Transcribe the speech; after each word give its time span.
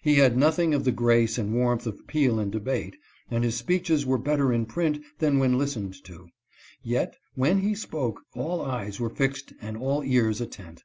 He 0.00 0.14
had 0.14 0.38
nothing 0.38 0.72
of 0.72 0.84
the 0.84 0.90
grace 0.90 1.36
and 1.36 1.52
warmth 1.52 1.86
of 1.86 2.06
Peel 2.06 2.40
in 2.40 2.48
debate, 2.50 2.96
and 3.30 3.44
his 3.44 3.56
speeches 3.58 4.06
were 4.06 4.16
better 4.16 4.50
in 4.50 4.64
print 4.64 5.04
than 5.18 5.38
when 5.38 5.58
listened 5.58 6.02
to; 6.04 6.28
yet 6.82 7.14
when 7.34 7.58
he 7.60 7.74
spoke 7.74 8.22
all 8.34 8.62
eyes 8.62 8.98
were 8.98 9.10
fixed 9.10 9.52
and 9.60 9.76
all 9.76 10.02
ears 10.02 10.40
attent. 10.40 10.84